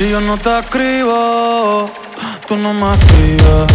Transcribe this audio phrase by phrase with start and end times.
[0.00, 1.90] Si yo no te escribo,
[2.48, 3.70] tú no me escribes.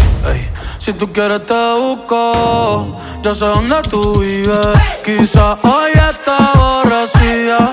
[0.80, 4.76] Si tú quieres te busco, yo sé dónde tú vives.
[5.06, 7.72] Quizá hoy está borracía,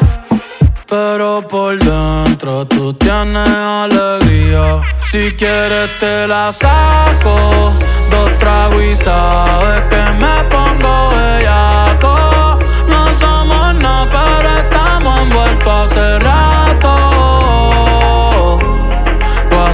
[0.87, 4.83] pero por dentro tú tienes alegría.
[5.07, 7.73] Si quieres te la saco,
[8.11, 12.59] dos tragos y sabes que me pongo bellaco.
[12.87, 16.72] No somos nada, pero estamos envueltos hace rato.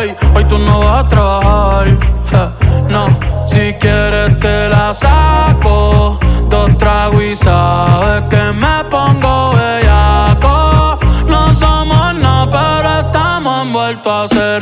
[0.00, 2.52] Ey, hoy tú no vas a trabajar.
[2.88, 3.06] no,
[3.46, 6.18] si quieres te la saco.
[6.48, 10.98] Dos tragos y sabes que me pongo bellaco.
[11.26, 14.61] No somos nada, pero estamos envueltos hace rato.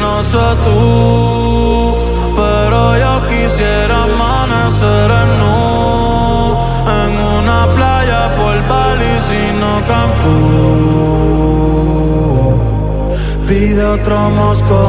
[0.00, 1.94] no sé tú,
[2.36, 5.56] pero yo quisiera amanecer en nu
[7.00, 10.68] en una playa por Bali, sino Cancún.
[13.46, 14.88] Pide otro Moscow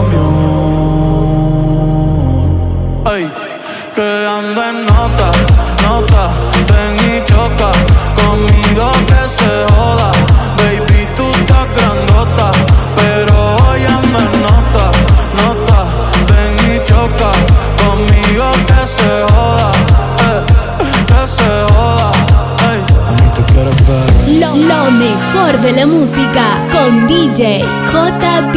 [25.10, 28.56] mejor de la música con DJ JB.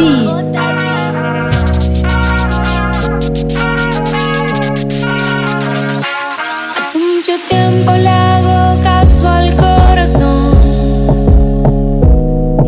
[6.77, 10.53] Hace mucho tiempo le hago caso al corazón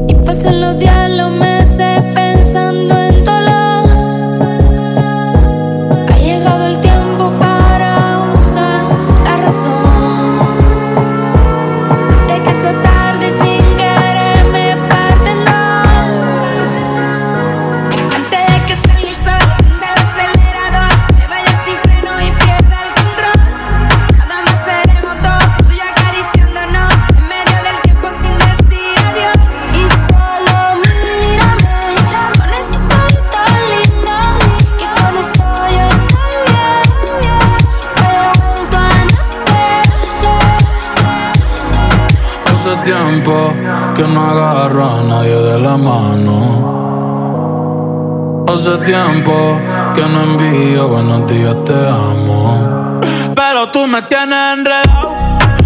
[0.07, 0.94] y pasan los días,
[50.83, 52.99] buenos días, te amo.
[53.35, 55.11] Pero tú me tienes enredado,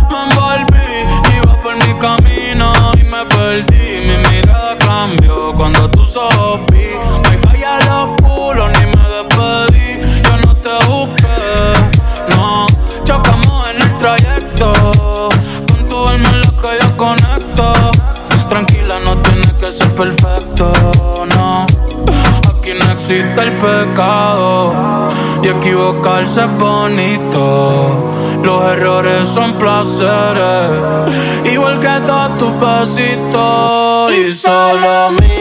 [0.10, 4.08] me envolví, iba por mi camino y me perdí.
[4.08, 6.90] Mi mirada cambió cuando tú sos vi.
[7.22, 10.22] No hay vaya los ni me despedí.
[10.24, 12.68] Yo no te busqué, no.
[13.04, 15.30] Chocamos en el trayecto,
[15.68, 17.74] con tu alma en la que yo conecto.
[18.48, 20.72] Tranquila, no tienes que ser perfecto
[23.18, 25.10] el pecado
[25.42, 28.12] y equivocarse bonito.
[28.44, 30.72] Los errores son placeres,
[31.52, 35.39] igual que todos tus besitos y solo mi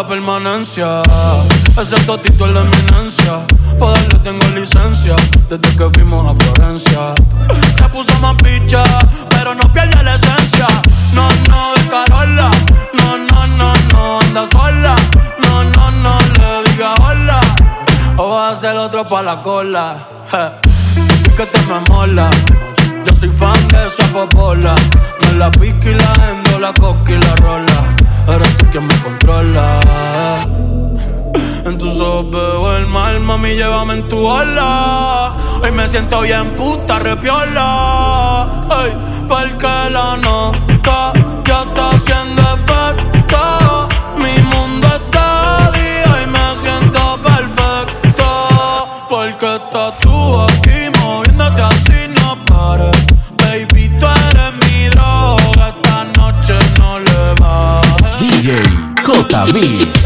[0.00, 1.02] la permanencia.
[1.76, 3.46] Excepto Tito en la eminencia.
[3.78, 5.14] Poderle tengo licencia
[5.48, 7.14] desde que fuimos a Florencia.
[7.76, 8.82] Se puso más picha,
[9.28, 10.66] pero no pierde la esencia.
[11.12, 12.50] No, no, de Carola.
[12.98, 14.96] No, no, no, no, anda sola.
[15.42, 17.40] No, no, no, le diga hola.
[18.16, 19.98] O va a ser otro pa' la cola.
[20.30, 21.36] Je.
[21.36, 22.30] Que te me mola.
[23.04, 24.74] Yo soy fan de esa popola.
[25.22, 27.99] Me la pica y la endo, la coca y la rola.
[28.28, 29.80] Eres tú quien me controla.
[31.64, 35.34] En tus ojos veo el mal, mami, llévame en tu ala.
[35.62, 38.64] Hoy me siento bien puta, repiola.
[38.70, 38.92] Ay,
[39.28, 41.12] porque la nota
[41.46, 43.59] ya está haciendo efecto.
[59.46, 59.99] David.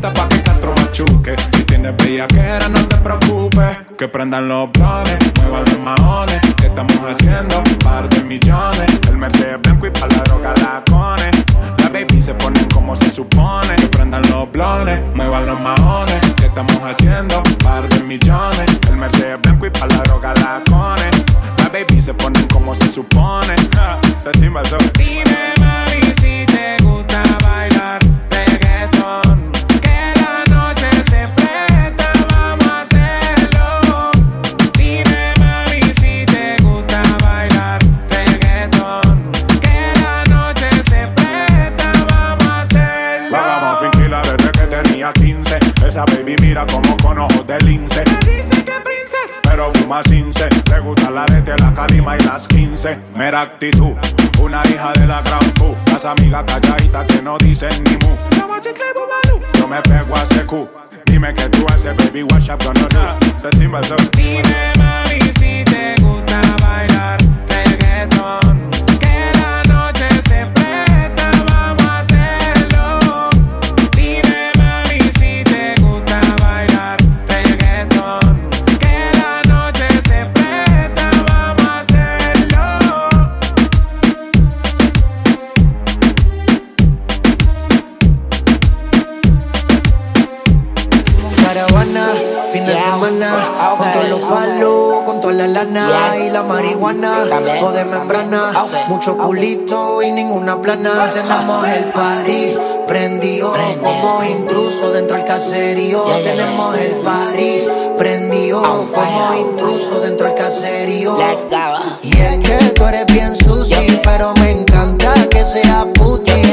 [0.00, 5.18] Pista pa' que Castro machuque Si tienes bellaquera no te preocupes Que prendan los blones,
[5.36, 8.88] muevan los maones Que estamos haciendo par de millones.
[9.08, 11.30] El Mercedes blanco y pa' la droga la cone
[11.78, 16.46] La baby se ponen como se supone Que prendan los blones, muevan los maones Que
[16.46, 18.70] estamos haciendo un par de millones.
[18.88, 21.10] El Mercedes blanco y pa' la droga la cone
[21.58, 23.54] La baby se ponen como se supone.
[23.74, 24.62] Ja, esa chimba
[49.90, 50.48] fuma cince.
[50.70, 53.94] Le gusta la de la calima y las 15 Mera actitud,
[54.40, 58.14] una hija de la gran pu Las amigas calladitas que no dicen ni mu.
[59.58, 60.68] Yo me pego a ese Q.
[61.06, 62.76] Dime que tú haces baby wash up con
[63.40, 66.40] so Dime mami si te gusta
[100.60, 101.10] plana.
[101.10, 106.02] Tenemos el party prendido, como intruso dentro del caserío.
[106.24, 111.16] Tenemos el party prendido, como intruso dentro del caserío.
[112.02, 116.49] Y es que tú eres bien sucio, pero me encanta que sea puti.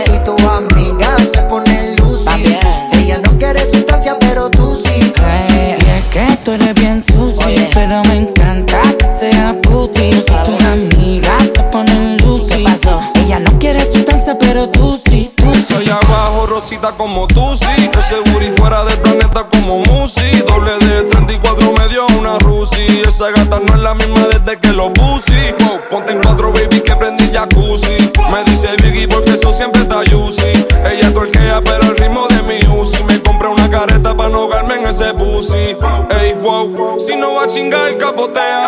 [16.68, 17.88] Rosita como tú, sí.
[17.88, 20.42] De seguro y fuera del planeta como Musi.
[20.46, 23.04] Doble de 34 medio a una Rusi.
[23.08, 25.56] Esa gata no es la misma desde que lo puse.
[25.60, 28.12] Wow, ponte en cuatro, baby, que prendí jacuzzi.
[28.32, 30.66] Me dice Biggie porque eso siempre está juicy.
[30.92, 33.02] Ella torquea, pero el ritmo de mi Uzi.
[33.06, 35.78] Me compré una careta para no ahogarme en ese pussy.
[36.20, 38.66] Ey, wow, si no va a chingar, capotea.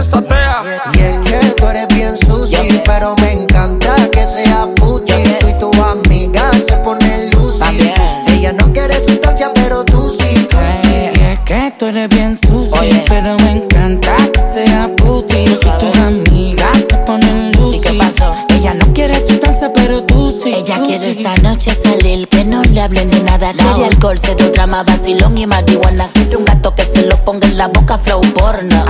[0.00, 0.23] essa
[22.84, 23.52] hablen de nada.
[23.52, 26.06] Quiere alcohol, cero drama, vacilón y marihuana.
[26.12, 28.84] Quiere un gato que se lo ponga en la boca, flow porno.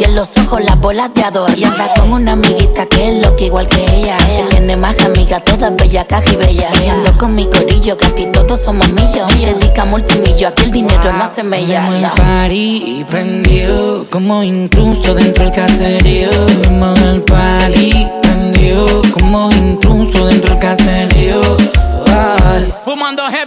[0.00, 1.56] Y en los ojos las bolas de adorno.
[1.56, 4.16] Y anda con una amiguita que es loca igual que ella.
[4.18, 6.72] Que tiene más amigas, todas bellas, caja y bellas.
[6.84, 9.28] Y ando con mi corillo, que aquí todos somos millos.
[9.38, 12.14] Dedica multimillo, aquí el dinero no se me llama.
[12.16, 16.30] party prendió como intruso dentro del caserío.
[16.62, 21.40] Tenemos el party prendió como intruso dentro del caserío.
[22.42, 23.41] Fumando heavyweight,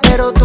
[0.00, 0.41] pero tú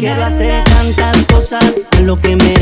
[0.00, 2.53] quiero hacer tantas cosas, lo que me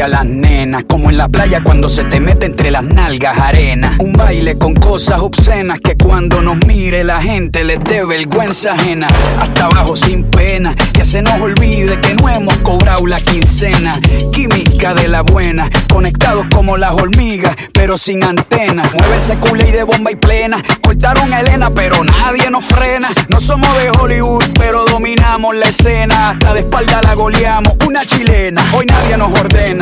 [0.00, 3.96] a las nenas, como en la playa cuando se te mete entre las nalgas arena.
[3.98, 9.08] Un baile con cosas obscenas que cuando nos mire la gente les dé vergüenza ajena.
[9.38, 14.00] Hasta abajo sin pena, que se nos olvide que no hemos cobrado la quincena.
[14.32, 18.84] Química de la buena, conectados como las hormigas, pero sin antena.
[18.94, 20.62] Mueve ese culé de bomba y plena.
[20.82, 23.08] Cortaron a Elena, pero nadie nos frena.
[23.28, 26.30] No somos de Hollywood, pero dominamos la escena.
[26.30, 28.62] Hasta de espalda la goleamos, una chilena.
[28.72, 29.81] Hoy nadie nos ordena,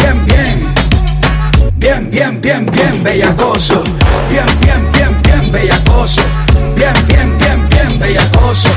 [1.91, 3.83] Bien, bien, bien, bien bellacoso.
[4.29, 6.21] Bien, bien, bien, bien bellacoso.
[6.73, 8.69] Bien, bien, bien, bien bellacoso.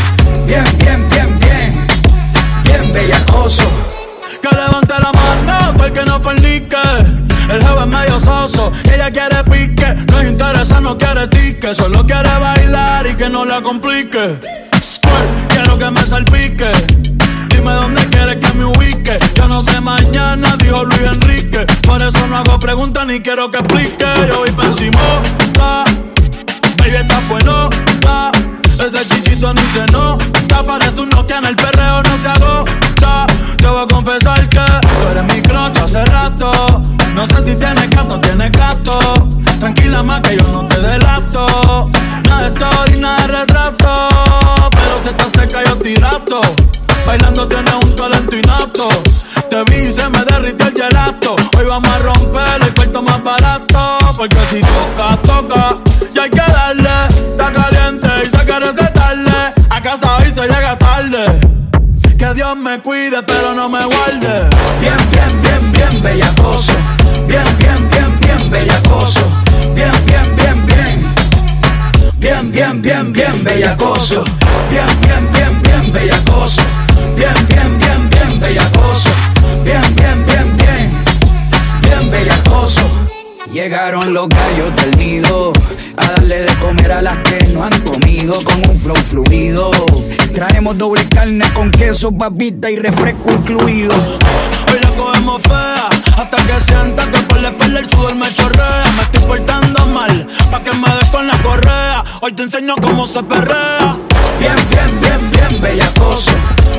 [0.49, 1.87] Bien, bien, bien, bien.
[2.65, 3.71] Bien bellacoso.
[4.43, 6.77] Que levante la mano, porque no fornique.
[7.49, 9.95] El es medio soso, ella quiere pique.
[10.11, 11.73] No es interesa, no quiere tique.
[11.73, 14.41] Solo quiere bailar y que no la complique.
[15.51, 17.14] Quiero que me salpique.
[17.65, 19.19] Dime dónde quieres que me ubique.
[19.37, 21.65] Yo no sé mañana, dijo Luis Enrique.
[21.81, 24.05] Por eso no hago preguntas ni quiero que explique.
[24.29, 25.23] Yo pa' encima,
[26.77, 27.71] baby está bueno,
[28.69, 30.63] Ese chichito ni se nota.
[30.63, 33.27] Parece un Nokia en el perreo, no se agota.
[33.57, 36.83] Te voy a confesar que tú eres mi crocha hace rato.
[37.15, 39.27] No sé si tienes gato, tienes gato.
[39.59, 41.89] Tranquila más que yo no te delato.
[42.29, 44.11] Nada de story, nada de retrato.
[44.71, 45.33] Pero si estás
[90.79, 93.95] doble carne con queso, papita y refresco incluido.
[94.73, 98.85] Hoy la cogemos fea Hasta que sienta que por la espalda el sudor me chorrea
[98.97, 103.07] Me estoy portando mal Pa' que me des con la correa Hoy te enseño cómo
[103.07, 103.97] se perrea
[104.39, 106.33] Bien, bien, bien, bien bellacoso.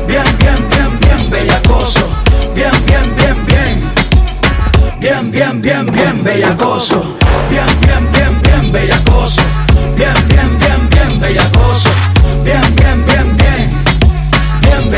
[0.07, 2.07] Bien, bien, bien, bien bellacoso.
[2.53, 3.91] Bien, bien, bien, bien.
[4.99, 7.01] Bien, bien, bien, bien bellacoso.
[7.49, 9.41] Bien, bien, bien, bien bellacoso.
[9.95, 10.54] Bien, bien, bien, bien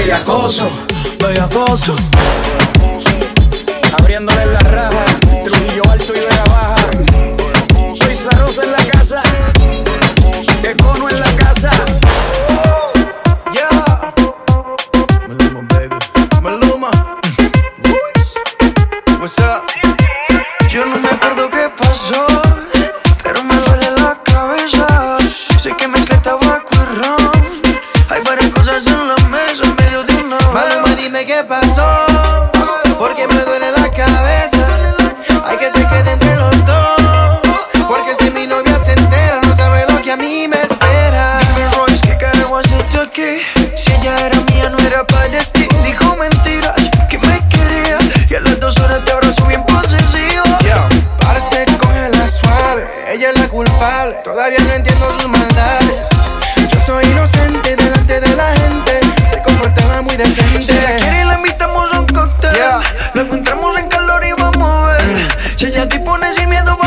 [0.08, 0.72] bellacoso.
[1.20, 2.57] Bellacoso
[60.18, 60.64] y decente.
[60.64, 62.52] Si ella quiere, la invitamos a un cóctel.
[63.14, 65.02] Lo encontramos en calor y vamos a ver.
[65.56, 66.87] Si ella dispone sin miedo, vamos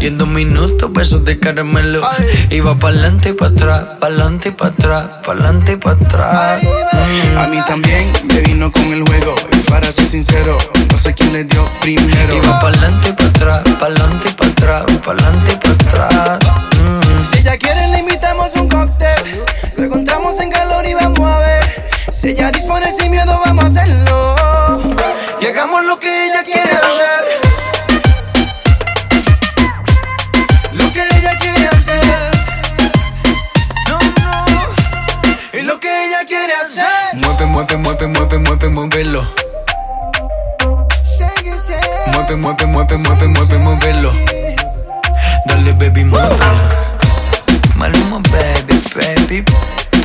[0.00, 2.00] Y en dos minutos besos de caramelo
[2.48, 6.62] Iba pa'lante y pa' atrás, pa'lante y pa' atrás, pa'lante y pa' atrás
[7.36, 9.34] A mí también me vino con el juego.
[9.52, 10.56] Y para ser sincero,
[10.90, 12.34] no sé quién le dio primero.
[12.34, 16.38] Iba pa'lante y pa' atrás, pa'lante y pa' atrás, pa'lante y pa' atrás
[17.30, 19.42] Si ella quiere, le invitamos un cóctel.
[19.76, 21.90] Lo encontramos en calor y vamos a ver.
[22.10, 24.36] Si ella dispone sin miedo, vamos a hacerlo.
[25.42, 26.59] Y hagamos lo que ella quiere
[42.36, 44.12] Mueve, mueve, mueve, mueve, mueve, muévelo.
[45.46, 46.36] Dale baby, muévelo.
[47.76, 49.44] Maluma baby, baby,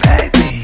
[0.01, 0.63] baby.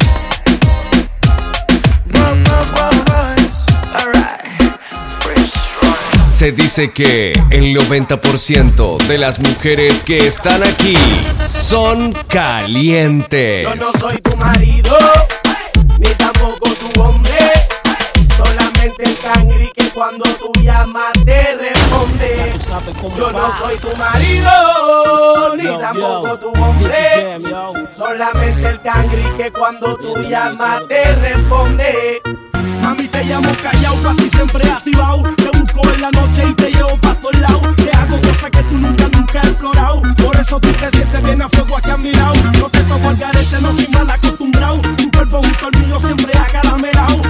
[6.31, 10.97] Se dice que el 90% de las mujeres que están aquí
[11.47, 13.63] son calientes.
[13.63, 14.97] Yo no soy tu marido,
[19.93, 22.53] cuando tú llamas te responde.
[23.17, 27.39] Yo no soy tu marido, ni tampoco tu hombre.
[27.95, 32.21] Solamente el cangri que cuando tú llamas te responde.
[32.81, 35.23] Mami, te llamo callao, pa' ti siempre activado.
[35.35, 37.75] Te busco en la noche y te llevo pa' todos lados.
[37.75, 40.01] Te hago cosas que tú nunca, nunca has explorado.
[40.17, 42.33] Por eso tú te sientes bien a fuego aquí a mi lado.
[42.59, 44.81] No te toco al garete, no soy mal acostumbrado.
[44.97, 47.21] Tu cuerpo junto al mío siempre acaramelado.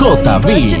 [0.00, 0.80] JB.